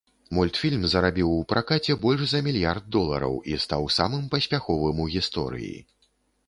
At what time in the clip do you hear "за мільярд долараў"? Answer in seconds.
2.31-3.39